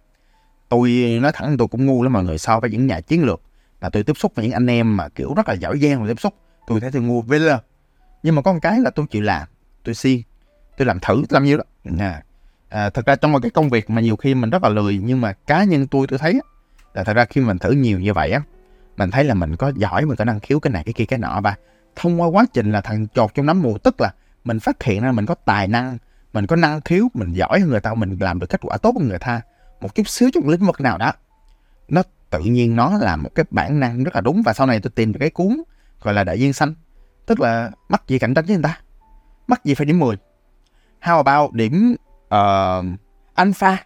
tôi 0.69 1.19
nói 1.23 1.33
thẳng 1.35 1.57
tôi 1.59 1.69
cũng 1.69 1.87
ngu 1.87 2.03
lắm 2.03 2.13
mọi 2.13 2.25
người 2.25 2.39
so 2.39 2.61
với 2.61 2.71
những 2.71 2.87
nhà 2.87 3.01
chiến 3.01 3.25
lược? 3.25 3.41
Là 3.81 3.91
tôi 3.91 4.03
tiếp 4.03 4.17
xúc 4.17 4.33
với 4.35 4.45
những 4.45 4.55
anh 4.55 4.67
em 4.67 4.97
mà 4.97 5.09
kiểu 5.09 5.35
rất 5.35 5.49
là 5.49 5.55
giỏi 5.55 5.79
giang 5.79 6.03
và 6.03 6.09
tiếp 6.09 6.21
xúc 6.21 6.35
tôi 6.67 6.81
thấy 6.81 6.91
tôi 6.93 7.03
ngu 7.03 7.23
với 7.23 7.39
lơ. 7.39 7.59
Nhưng 8.23 8.35
mà 8.35 8.43
có 8.43 8.53
một 8.53 8.59
cái 8.63 8.81
là 8.81 8.91
tôi 8.91 9.07
chịu 9.11 9.23
làm 9.23 9.49
tôi 9.85 9.95
xiên 9.95 10.21
tôi 10.77 10.87
làm 10.87 11.01
thử 11.01 11.23
làm 11.29 11.45
nhiêu 11.45 11.59
đó. 11.59 11.65
À, 11.99 12.23
à, 12.69 12.91
thật 12.91 13.07
ra 13.07 13.17
trong 13.17 13.33
một 13.33 13.39
cái 13.43 13.51
công 13.51 13.71
việc 13.71 13.91
mà 13.91 14.01
nhiều 14.01 14.17
khi 14.17 14.35
mình 14.35 14.51
rất 14.51 14.63
là 14.63 14.69
lười 14.69 14.99
nhưng 15.05 15.21
mà 15.21 15.33
cá 15.33 15.65
nhân 15.65 15.87
tôi 15.87 16.07
tôi 16.07 16.19
thấy 16.19 16.41
là 16.95 17.05
thật 17.05 17.13
ra 17.13 17.25
khi 17.25 17.41
mình 17.41 17.59
thử 17.59 17.71
nhiều 17.71 18.01
như 18.01 18.13
vậy 18.13 18.31
á 18.31 18.43
mình 18.97 19.11
thấy 19.11 19.25
là 19.25 19.35
mình 19.35 19.57
có 19.57 19.73
giỏi 19.77 20.07
mình 20.07 20.17
có 20.17 20.25
năng 20.25 20.41
khiếu 20.41 20.61
cái 20.61 20.71
này 20.71 20.85
cái 20.85 20.93
kia 20.93 21.05
cái 21.05 21.19
nọ 21.19 21.41
và 21.41 21.55
thông 21.97 22.21
qua 22.21 22.29
quá 22.29 22.45
trình 22.53 22.73
là 22.73 22.81
thằng 22.81 23.07
chột 23.15 23.35
trong 23.35 23.47
nắm 23.47 23.63
mù 23.63 23.79
tức 23.79 24.01
là 24.01 24.13
mình 24.45 24.61
phát 24.61 24.83
hiện 24.83 25.03
ra 25.03 25.13
mình 25.13 25.27
có 25.27 25.35
tài 25.35 25.69
năng 25.69 25.99
mình 26.33 26.47
có 26.47 26.57
năng 26.57 26.81
khiếu 26.81 27.09
mình 27.15 27.33
giỏi 27.33 27.61
hơn 27.61 27.71
người 27.71 27.81
ta 27.81 27.95
mình 27.95 28.17
làm 28.21 28.39
được 28.39 28.47
kết 28.51 28.61
quả 28.63 28.77
tốt 28.77 28.95
hơn 28.99 29.09
người 29.09 29.19
ta 29.19 29.41
một 29.81 29.95
chút 29.95 30.09
xíu 30.09 30.31
trong 30.35 30.49
lĩnh 30.49 30.67
vực 30.67 30.81
nào 30.81 30.99
đó. 30.99 31.13
Nó 31.89 32.03
tự 32.31 32.41
nhiên 32.41 32.77
nó 32.77 32.99
là 32.99 33.17
một 33.17 33.31
cái 33.35 33.45
bản 33.51 33.81
năng 33.81 34.05
rất 34.05 34.15
là 34.15 34.21
đúng 34.21 34.43
và 34.45 34.53
sau 34.53 34.67
này 34.67 34.81
tôi 34.81 34.91
tìm 34.91 35.13
được 35.13 35.19
cái 35.21 35.31
cuốn 35.31 35.63
gọi 36.03 36.15
là 36.15 36.25
đại 36.25 36.37
viên 36.37 36.53
xanh 36.53 36.75
tức 37.27 37.41
là 37.41 37.71
mắc 37.89 38.03
gì 38.09 38.19
cạnh 38.19 38.35
tranh 38.35 38.45
với 38.45 38.57
người 38.57 38.63
ta. 38.63 38.81
Mắc 39.47 39.65
gì 39.65 39.75
phải 39.75 39.87
điểm 39.87 39.99
10 39.99 40.17
how 41.03 41.17
about 41.17 41.53
điểm 41.53 41.97
uh, 42.35 42.85
alpha. 43.35 43.85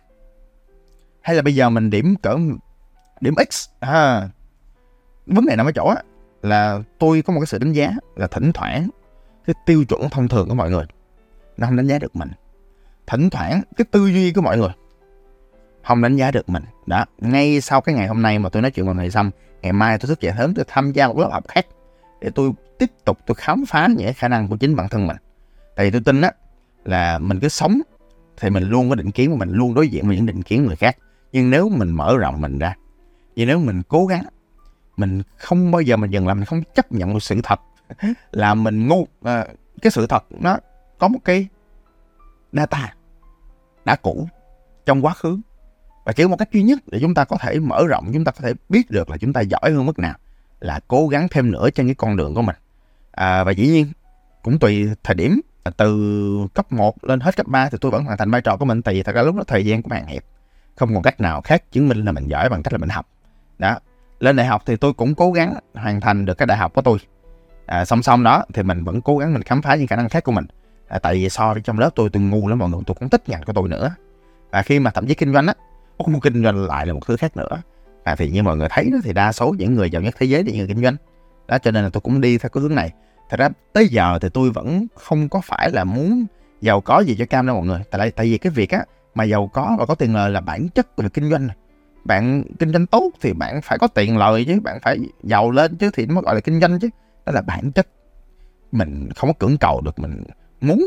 Hay 1.20 1.36
là 1.36 1.42
bây 1.42 1.54
giờ 1.54 1.70
mình 1.70 1.90
điểm 1.90 2.16
cỡ 2.22 2.36
điểm 3.20 3.34
x 3.50 3.68
à, 3.80 4.28
vấn 5.26 5.46
đề 5.46 5.56
nằm 5.56 5.66
ở 5.66 5.72
chỗ 5.72 5.88
á 5.88 6.02
là 6.42 6.80
tôi 6.98 7.22
có 7.22 7.32
một 7.32 7.40
cái 7.40 7.46
sự 7.46 7.58
đánh 7.58 7.72
giá 7.72 7.92
là 8.16 8.26
thỉnh 8.26 8.52
thoảng 8.52 8.88
cái 9.46 9.54
tiêu 9.66 9.84
chuẩn 9.84 10.08
thông 10.10 10.28
thường 10.28 10.48
của 10.48 10.54
mọi 10.54 10.70
người 10.70 10.84
nó 11.56 11.66
không 11.66 11.76
đánh 11.76 11.86
giá 11.86 11.98
được 11.98 12.16
mình. 12.16 12.30
Thỉnh 13.06 13.30
thoảng 13.30 13.62
cái 13.76 13.84
tư 13.90 14.06
duy 14.06 14.32
của 14.32 14.40
mọi 14.40 14.58
người 14.58 14.68
không 15.84 16.02
đánh 16.02 16.16
giá 16.16 16.30
được 16.30 16.48
mình. 16.48 16.62
Đó 16.86 17.04
ngay 17.18 17.60
sau 17.60 17.80
cái 17.80 17.94
ngày 17.94 18.06
hôm 18.06 18.22
nay 18.22 18.38
mà 18.38 18.48
tôi 18.48 18.62
nói 18.62 18.70
chuyện 18.70 18.86
với 18.86 18.94
người 18.94 19.10
xong 19.10 19.30
ngày 19.62 19.72
mai 19.72 19.98
tôi 19.98 20.08
thức 20.08 20.20
dậy 20.20 20.32
sớm 20.38 20.54
tôi 20.54 20.64
tham 20.68 20.92
gia 20.92 21.08
một 21.08 21.18
lớp 21.18 21.28
học 21.32 21.44
khác 21.48 21.66
để 22.20 22.30
tôi 22.34 22.52
tiếp 22.78 22.90
tục 23.04 23.18
tôi 23.26 23.34
khám 23.34 23.64
phá 23.68 23.88
những 23.96 24.14
khả 24.14 24.28
năng 24.28 24.48
của 24.48 24.56
chính 24.56 24.76
bản 24.76 24.88
thân 24.88 25.06
mình. 25.06 25.16
Tại 25.76 25.86
vì 25.86 25.90
tôi 25.90 26.00
tin 26.04 26.20
á 26.20 26.32
là 26.84 27.18
mình 27.18 27.40
cứ 27.40 27.48
sống 27.48 27.80
thì 28.36 28.50
mình 28.50 28.62
luôn 28.62 28.88
có 28.88 28.94
định 28.94 29.10
kiến 29.10 29.30
của 29.30 29.36
mình 29.36 29.50
luôn 29.52 29.74
đối 29.74 29.88
diện 29.88 30.06
với 30.06 30.16
những 30.16 30.26
định 30.26 30.42
kiến 30.42 30.64
người 30.64 30.76
khác. 30.76 30.96
Nhưng 31.32 31.50
nếu 31.50 31.68
mình 31.68 31.90
mở 31.90 32.16
rộng 32.18 32.40
mình 32.40 32.58
ra 32.58 32.74
vì 33.36 33.44
nếu 33.44 33.58
mình 33.58 33.82
cố 33.88 34.06
gắng 34.06 34.24
mình 34.96 35.22
không 35.36 35.70
bao 35.70 35.80
giờ 35.80 35.96
mình 35.96 36.10
dừng 36.10 36.26
lại 36.26 36.34
mình 36.34 36.44
không 36.44 36.62
chấp 36.74 36.92
nhận 36.92 37.12
một 37.12 37.20
sự 37.20 37.40
thật 37.42 37.60
là 38.32 38.54
mình 38.54 38.88
ngu 38.88 39.06
à, 39.22 39.46
cái 39.82 39.90
sự 39.90 40.06
thật 40.06 40.24
nó 40.30 40.58
có 40.98 41.08
một 41.08 41.18
cái 41.24 41.48
data 42.52 42.94
đã 43.84 43.96
cũ 43.96 44.28
trong 44.86 45.04
quá 45.04 45.14
khứ 45.14 45.38
và 46.04 46.12
chỉ 46.12 46.22
có 46.22 46.28
một 46.28 46.36
cách 46.36 46.52
duy 46.52 46.62
nhất 46.62 46.78
để 46.86 46.98
chúng 47.00 47.14
ta 47.14 47.24
có 47.24 47.36
thể 47.40 47.58
mở 47.58 47.86
rộng 47.88 48.10
chúng 48.12 48.24
ta 48.24 48.32
có 48.32 48.40
thể 48.42 48.54
biết 48.68 48.90
được 48.90 49.10
là 49.10 49.16
chúng 49.16 49.32
ta 49.32 49.40
giỏi 49.40 49.72
hơn 49.72 49.86
mức 49.86 49.98
nào 49.98 50.14
là 50.60 50.80
cố 50.88 51.08
gắng 51.08 51.28
thêm 51.30 51.50
nữa 51.50 51.70
trên 51.70 51.86
cái 51.86 51.94
con 51.94 52.16
đường 52.16 52.34
của 52.34 52.42
mình. 52.42 52.56
À, 53.12 53.44
và 53.44 53.52
dĩ 53.52 53.66
nhiên 53.66 53.86
cũng 54.42 54.58
tùy 54.58 54.88
thời 55.04 55.14
điểm 55.14 55.40
từ 55.76 56.46
cấp 56.54 56.72
1 56.72 57.04
lên 57.04 57.20
hết 57.20 57.36
cấp 57.36 57.46
3 57.46 57.68
thì 57.68 57.78
tôi 57.80 57.90
vẫn 57.90 58.04
hoàn 58.04 58.18
thành 58.18 58.30
vai 58.30 58.40
trò 58.40 58.56
của 58.56 58.64
mình 58.64 58.82
tại 58.82 58.94
vì 58.94 59.02
thật 59.02 59.14
ra 59.14 59.22
lúc 59.22 59.36
đó 59.36 59.44
thời 59.46 59.66
gian 59.66 59.82
của 59.82 59.88
bạn 59.88 60.06
hẹp. 60.06 60.24
Không 60.76 60.94
còn 60.94 61.02
cách 61.02 61.20
nào 61.20 61.40
khác 61.40 61.72
chứng 61.72 61.88
minh 61.88 62.04
là 62.04 62.12
mình 62.12 62.28
giỏi 62.28 62.48
bằng 62.48 62.62
cách 62.62 62.72
là 62.72 62.78
mình 62.78 62.88
học. 62.88 63.06
Đó 63.58 63.78
lên 64.20 64.36
đại 64.36 64.46
học 64.46 64.62
thì 64.66 64.76
tôi 64.76 64.92
cũng 64.92 65.14
cố 65.14 65.32
gắng 65.32 65.54
hoàn 65.74 66.00
thành 66.00 66.24
được 66.24 66.34
cái 66.38 66.46
đại 66.46 66.58
học 66.58 66.74
của 66.74 66.82
tôi. 66.82 66.98
À, 67.66 67.84
song 67.84 68.02
song 68.02 68.22
đó 68.22 68.44
thì 68.54 68.62
mình 68.62 68.84
vẫn 68.84 69.00
cố 69.00 69.18
gắng 69.18 69.32
mình 69.32 69.42
khám 69.42 69.62
phá 69.62 69.74
những 69.74 69.86
khả 69.86 69.96
năng 69.96 70.08
khác 70.08 70.24
của 70.24 70.32
mình. 70.32 70.46
À, 70.88 70.98
tại 70.98 71.14
vì 71.14 71.28
so 71.28 71.52
với 71.52 71.62
trong 71.62 71.78
lớp 71.78 71.90
tôi 71.94 72.10
tôi 72.10 72.22
ngu 72.22 72.48
lắm 72.48 72.58
mọi 72.58 72.70
người 72.70 72.80
tôi 72.86 72.94
cũng 72.94 73.08
thích 73.08 73.28
ngành 73.28 73.42
của 73.42 73.52
tôi 73.52 73.68
nữa. 73.68 73.94
Và 74.50 74.62
khi 74.62 74.78
mà 74.78 74.90
thậm 74.90 75.06
chí 75.06 75.14
kinh 75.14 75.32
doanh 75.32 75.46
á 75.46 75.54
muốn 75.98 76.20
kinh 76.20 76.42
doanh 76.42 76.66
lại 76.66 76.86
là 76.86 76.92
một 76.92 77.00
thứ 77.06 77.16
khác 77.16 77.36
nữa. 77.36 77.62
À, 78.04 78.14
thì 78.16 78.30
như 78.30 78.42
mọi 78.42 78.56
người 78.56 78.68
thấy 78.70 78.90
đó 78.92 78.98
thì 79.04 79.12
đa 79.12 79.32
số 79.32 79.54
những 79.58 79.74
người 79.74 79.90
giàu 79.90 80.02
nhất 80.02 80.14
thế 80.18 80.26
giới 80.26 80.42
thì 80.42 80.50
những 80.50 80.58
người 80.58 80.68
kinh 80.68 80.82
doanh. 80.82 80.96
Đó 81.48 81.58
cho 81.58 81.70
nên 81.70 81.84
là 81.84 81.90
tôi 81.90 82.00
cũng 82.00 82.20
đi 82.20 82.38
theo 82.38 82.48
cái 82.48 82.62
hướng 82.62 82.74
này. 82.74 82.90
Thật 83.30 83.36
ra 83.40 83.48
tới 83.72 83.88
giờ 83.88 84.18
thì 84.22 84.28
tôi 84.34 84.50
vẫn 84.50 84.86
không 84.94 85.28
có 85.28 85.40
phải 85.40 85.70
là 85.70 85.84
muốn 85.84 86.24
giàu 86.60 86.80
có 86.80 87.00
gì 87.00 87.16
cho 87.18 87.26
cam 87.26 87.46
đâu 87.46 87.56
mọi 87.56 87.66
người. 87.66 87.80
Tại 87.90 88.10
tại 88.10 88.26
vì 88.26 88.38
cái 88.38 88.50
việc 88.50 88.70
á 88.70 88.84
mà 89.14 89.24
giàu 89.24 89.50
có 89.52 89.76
và 89.78 89.86
có 89.86 89.94
tiền 89.94 90.14
lời 90.14 90.30
là 90.30 90.40
bản 90.40 90.68
chất 90.68 90.96
của 90.96 91.02
việc 91.02 91.14
kinh 91.14 91.30
doanh 91.30 91.48
bạn 92.04 92.44
kinh 92.58 92.72
doanh 92.72 92.86
tốt 92.86 93.10
thì 93.20 93.32
bạn 93.32 93.62
phải 93.62 93.78
có 93.78 93.86
tiền 93.86 94.18
lời 94.18 94.44
chứ 94.44 94.60
bạn 94.60 94.78
phải 94.82 94.98
giàu 95.22 95.50
lên 95.50 95.76
chứ 95.76 95.90
thì 95.94 96.06
nó 96.06 96.14
mới 96.14 96.22
gọi 96.22 96.34
là 96.34 96.40
kinh 96.40 96.60
doanh 96.60 96.78
chứ. 96.78 96.88
Đó 97.26 97.32
là 97.32 97.42
bản 97.42 97.72
chất. 97.72 97.88
Mình 98.72 99.08
không 99.16 99.30
có 99.30 99.34
cưỡng 99.38 99.56
cầu 99.56 99.80
được 99.80 99.98
mình 99.98 100.24
muốn 100.60 100.84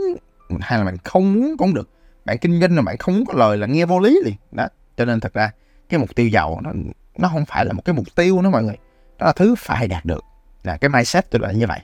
hay 0.59 0.79
là 0.79 0.85
mình 0.85 0.97
không 1.03 1.33
muốn 1.33 1.57
cũng 1.57 1.73
được. 1.73 1.89
Bạn 2.25 2.37
kinh 2.37 2.59
doanh 2.61 2.75
là 2.75 2.81
bạn 2.81 2.97
không 2.97 3.15
muốn 3.15 3.25
có 3.25 3.33
lời 3.33 3.57
là 3.57 3.67
nghe 3.67 3.85
vô 3.85 3.99
lý 3.99 4.19
liền. 4.25 4.35
Đó 4.51 4.67
cho 4.97 5.05
nên 5.05 5.19
thật 5.19 5.33
ra, 5.33 5.51
cái 5.89 5.99
mục 5.99 6.15
tiêu 6.15 6.27
giàu 6.27 6.59
nó 6.63 6.71
nó 7.17 7.27
không 7.27 7.45
phải 7.45 7.65
là 7.65 7.73
một 7.73 7.81
cái 7.85 7.95
mục 7.95 8.15
tiêu 8.15 8.41
đó 8.41 8.49
mọi 8.49 8.63
người. 8.63 8.77
Đó 9.19 9.25
là 9.25 9.33
thứ 9.33 9.55
phải 9.57 9.87
đạt 9.87 10.05
được, 10.05 10.23
là 10.63 10.77
cái 10.77 10.89
mindset 10.89 11.29
tôi 11.29 11.41
là 11.41 11.51
như 11.51 11.67
vậy. 11.67 11.79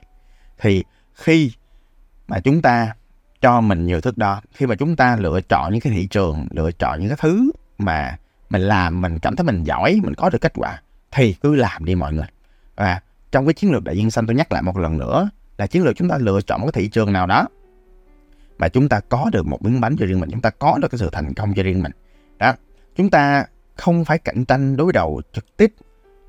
Thì 0.58 0.84
khi 1.14 1.52
mà 2.28 2.40
chúng 2.40 2.62
ta 2.62 2.94
cho 3.40 3.60
mình 3.60 3.86
nhiều 3.86 4.00
thước 4.00 4.18
đo, 4.18 4.40
khi 4.52 4.66
mà 4.66 4.74
chúng 4.74 4.96
ta 4.96 5.16
lựa 5.16 5.40
chọn 5.40 5.72
những 5.72 5.80
cái 5.80 5.92
thị 5.92 6.06
trường, 6.06 6.46
lựa 6.50 6.72
chọn 6.72 7.00
những 7.00 7.08
cái 7.08 7.18
thứ 7.20 7.50
mà 7.78 8.18
mình 8.50 8.62
làm, 8.62 9.00
mình 9.00 9.18
cảm 9.18 9.36
thấy 9.36 9.44
mình 9.44 9.64
giỏi, 9.64 10.00
mình 10.02 10.14
có 10.14 10.30
được 10.30 10.40
kết 10.40 10.52
quả, 10.54 10.82
thì 11.10 11.32
cứ 11.32 11.54
làm 11.54 11.84
đi 11.84 11.94
mọi 11.94 12.12
người. 12.12 12.26
Và 12.76 13.00
trong 13.32 13.46
cái 13.46 13.54
chiến 13.54 13.72
lược 13.72 13.84
đại 13.84 13.96
dương 13.96 14.10
xanh, 14.10 14.26
tôi 14.26 14.36
nhắc 14.36 14.52
lại 14.52 14.62
một 14.62 14.76
lần 14.76 14.98
nữa 14.98 15.30
là 15.58 15.66
chiến 15.66 15.84
lược 15.84 15.96
chúng 15.96 16.08
ta 16.08 16.18
lựa 16.18 16.40
chọn 16.40 16.60
một 16.60 16.66
cái 16.72 16.82
thị 16.82 16.88
trường 16.88 17.12
nào 17.12 17.26
đó 17.26 17.48
mà 18.58 18.68
chúng 18.68 18.88
ta 18.88 19.00
có 19.00 19.30
được 19.32 19.46
một 19.46 19.62
miếng 19.62 19.80
bánh 19.80 19.96
cho 19.98 20.06
riêng 20.06 20.20
mình, 20.20 20.30
chúng 20.30 20.40
ta 20.40 20.50
có 20.50 20.78
được 20.82 20.88
cái 20.90 20.98
sự 20.98 21.08
thành 21.12 21.34
công 21.34 21.54
cho 21.54 21.62
riêng 21.62 21.82
mình 21.82 21.92
chúng 22.96 23.10
ta 23.10 23.44
không 23.76 24.04
phải 24.04 24.18
cạnh 24.18 24.44
tranh 24.44 24.76
đối 24.76 24.92
đầu 24.92 25.22
trực 25.32 25.56
tiếp 25.56 25.74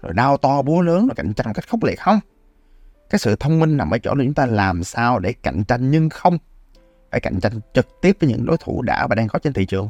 rồi 0.01 0.13
đau 0.13 0.37
to 0.37 0.61
búa 0.61 0.81
lớn 0.81 1.07
rồi 1.07 1.15
cạnh 1.15 1.33
tranh 1.33 1.47
một 1.47 1.53
cách 1.55 1.69
khốc 1.69 1.83
liệt 1.83 1.99
không? 1.99 2.19
Cái 3.09 3.19
sự 3.19 3.35
thông 3.35 3.59
minh 3.59 3.77
nằm 3.77 3.91
ở 3.91 3.97
chỗ 3.97 4.15
là 4.15 4.23
chúng 4.23 4.33
ta 4.33 4.45
làm 4.45 4.83
sao 4.83 5.19
để 5.19 5.33
cạnh 5.33 5.63
tranh 5.63 5.91
nhưng 5.91 6.09
không 6.09 6.37
phải 7.11 7.19
cạnh 7.19 7.39
tranh 7.39 7.59
trực 7.73 7.87
tiếp 8.01 8.17
với 8.19 8.29
những 8.29 8.45
đối 8.45 8.57
thủ 8.57 8.81
đã 8.81 9.07
và 9.07 9.15
đang 9.15 9.27
có 9.27 9.39
trên 9.39 9.53
thị 9.53 9.65
trường. 9.65 9.89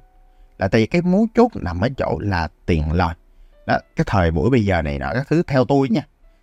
Là 0.58 0.68
tại 0.68 0.82
vì 0.82 0.88
cái 0.88 1.02
mấu 1.02 1.28
chốt 1.36 1.52
nằm 1.56 1.82
ở 1.82 1.90
chỗ 1.98 2.20
là 2.20 2.48
tiền 2.66 2.92
lời. 2.92 3.16
Đó 3.68 3.80
cái 3.96 4.06
thời 4.08 4.32
buổi 4.32 4.50
bây 4.50 4.66
giờ 4.66 4.82
này 4.82 5.00
nọ 5.00 5.12
các 5.14 5.28
thứ 5.30 5.44
theo 5.48 5.66
tôi 5.66 5.90
nha. 5.90 6.02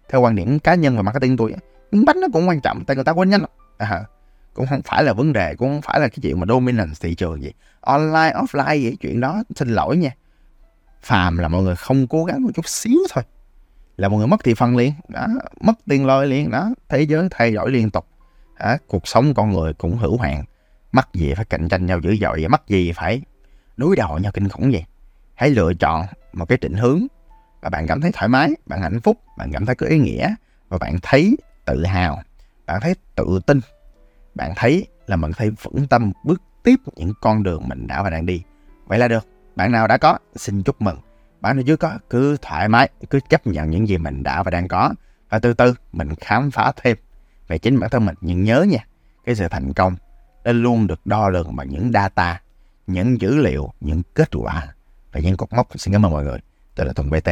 Theo 0.08 0.20
quan 0.20 0.34
điểm 0.34 0.58
cá 0.58 0.74
nhân 0.74 0.96
và 0.96 1.02
marketing 1.02 1.36
tôi 1.36 1.54
miếng 1.92 2.04
bánh 2.04 2.20
nó 2.20 2.26
cũng 2.32 2.48
quan 2.48 2.60
trọng 2.60 2.84
tại 2.84 2.96
người 2.96 3.04
ta 3.04 3.12
quên 3.12 3.30
nhanh 3.30 3.42
à, 3.78 4.04
cũng 4.54 4.66
không 4.66 4.82
phải 4.84 5.04
là 5.04 5.12
vấn 5.12 5.32
đề 5.32 5.54
cũng 5.54 5.68
không 5.68 5.82
phải 5.82 6.00
là 6.00 6.08
cái 6.08 6.18
chuyện 6.22 6.40
mà 6.40 6.46
dominance 6.48 6.94
thị 7.00 7.14
trường 7.14 7.42
gì. 7.42 7.52
Online 7.80 8.32
offline 8.34 8.76
gì 8.76 8.96
chuyện 9.00 9.20
đó 9.20 9.42
xin 9.56 9.68
lỗi 9.68 9.96
nha 9.96 10.10
phàm 11.02 11.38
là 11.38 11.48
mọi 11.48 11.62
người 11.62 11.76
không 11.76 12.06
cố 12.06 12.24
gắng 12.24 12.42
một 12.42 12.50
chút 12.54 12.68
xíu 12.68 12.98
thôi. 13.10 13.24
Là 13.96 14.08
mọi 14.08 14.18
người 14.18 14.26
mất 14.26 14.44
thị 14.44 14.54
phần 14.54 14.76
liền 14.76 14.92
đó, 15.08 15.26
mất 15.60 15.72
tiền 15.88 16.06
lời 16.06 16.26
liền 16.26 16.50
đó 16.50 16.70
thế 16.88 17.02
giới 17.02 17.28
thay 17.30 17.50
đổi 17.50 17.70
liên 17.70 17.90
tục. 17.90 18.06
Đó, 18.60 18.76
cuộc 18.86 19.08
sống 19.08 19.34
con 19.34 19.50
người 19.50 19.72
cũng 19.72 19.96
hữu 19.96 20.18
hạn. 20.18 20.44
Mắc 20.92 21.08
gì 21.14 21.34
phải 21.34 21.44
cạnh 21.44 21.68
tranh 21.68 21.86
nhau 21.86 22.00
dữ 22.00 22.16
dội 22.20 22.46
mắc 22.48 22.62
gì 22.68 22.92
phải 22.92 23.22
đối 23.76 23.96
đầu 23.96 24.18
nhau 24.18 24.32
kinh 24.34 24.48
khủng 24.48 24.70
vậy? 24.70 24.84
Hãy 25.34 25.50
lựa 25.50 25.74
chọn 25.74 26.06
một 26.32 26.44
cái 26.48 26.58
định 26.60 26.74
hướng 26.74 27.06
và 27.60 27.70
bạn 27.70 27.86
cảm 27.86 28.00
thấy 28.00 28.10
thoải 28.12 28.28
mái 28.28 28.50
bạn 28.66 28.82
hạnh 28.82 29.00
phúc 29.00 29.16
bạn 29.38 29.52
cảm 29.52 29.66
thấy 29.66 29.74
có 29.74 29.86
ý 29.86 29.98
nghĩa 29.98 30.34
và 30.68 30.78
bạn 30.78 30.96
thấy 31.02 31.36
tự 31.64 31.84
hào 31.84 32.22
bạn 32.66 32.80
thấy 32.80 32.94
tự 33.14 33.40
tin. 33.46 33.60
Bạn 34.34 34.52
thấy 34.56 34.86
là 35.06 35.16
mình 35.16 35.32
thấy 35.36 35.50
vững 35.50 35.86
tâm 35.86 36.12
bước 36.24 36.42
tiếp 36.62 36.76
những 36.96 37.12
con 37.20 37.42
đường 37.42 37.68
mình 37.68 37.86
đã 37.86 38.02
và 38.02 38.10
đang 38.10 38.26
đi. 38.26 38.42
Vậy 38.86 38.98
là 38.98 39.08
được 39.08 39.26
bạn 39.60 39.72
nào 39.72 39.86
đã 39.86 39.98
có, 39.98 40.18
xin 40.36 40.62
chúc 40.62 40.82
mừng. 40.82 40.98
Bạn 41.40 41.56
nào 41.56 41.64
chưa 41.66 41.76
có, 41.76 41.98
cứ 42.10 42.36
thoải 42.42 42.68
mái, 42.68 42.90
cứ 43.10 43.20
chấp 43.28 43.46
nhận 43.46 43.70
những 43.70 43.88
gì 43.88 43.98
mình 43.98 44.22
đã 44.22 44.42
và 44.42 44.50
đang 44.50 44.68
có. 44.68 44.92
Và 45.28 45.38
từ 45.38 45.52
từ, 45.52 45.74
mình 45.92 46.14
khám 46.14 46.50
phá 46.50 46.72
thêm 46.76 46.96
về 47.48 47.58
chính 47.58 47.80
bản 47.80 47.90
thân 47.90 48.06
mình. 48.06 48.14
Nhưng 48.20 48.44
nhớ 48.44 48.66
nha, 48.68 48.78
cái 49.24 49.34
sự 49.34 49.48
thành 49.50 49.72
công 49.72 49.96
nó 50.44 50.52
luôn 50.52 50.86
được 50.86 51.06
đo 51.06 51.28
lường 51.28 51.56
bằng 51.56 51.68
những 51.68 51.92
data, 51.92 52.40
những 52.86 53.20
dữ 53.20 53.36
liệu, 53.36 53.72
những 53.80 54.02
kết 54.14 54.28
quả 54.32 54.74
và 55.12 55.20
những 55.20 55.36
cột 55.36 55.52
mốc. 55.52 55.68
Xin 55.74 55.92
cảm 55.92 56.06
ơn 56.06 56.12
mọi 56.12 56.24
người. 56.24 56.38
Tôi 56.74 56.86
là 56.86 56.92
thùng 56.92 57.10
BT 57.10 57.30